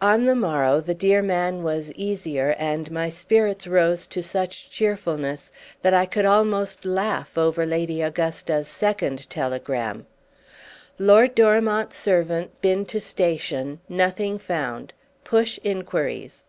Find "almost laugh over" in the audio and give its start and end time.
6.24-7.66